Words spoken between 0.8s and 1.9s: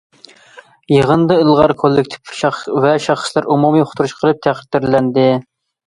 يىغىندا ئىلغار